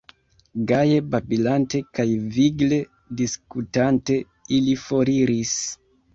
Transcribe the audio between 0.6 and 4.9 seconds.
Gaje babilante kaj vigle diskutante, ili